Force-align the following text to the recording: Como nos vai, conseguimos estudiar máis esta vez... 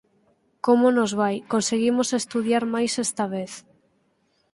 Como 0.65 0.87
nos 0.97 1.11
vai, 1.21 1.35
conseguimos 1.53 2.07
estudiar 2.21 2.63
máis 2.73 2.91
esta 3.05 3.25
vez... 3.35 3.51